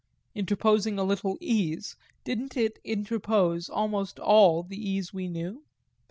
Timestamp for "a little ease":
0.97-1.95